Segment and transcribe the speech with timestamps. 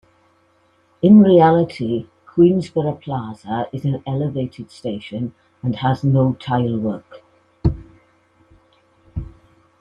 [1.03, 7.21] In reality, Queensboro Plaza is an elevated station and has no tilework.